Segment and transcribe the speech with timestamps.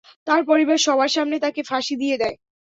[0.27, 2.35] তার পরিবার সবার সামনে তাকে ফাঁসি দিয়ে দেয়।